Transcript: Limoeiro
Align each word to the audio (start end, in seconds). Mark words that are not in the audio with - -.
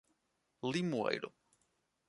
Limoeiro 0.71 1.29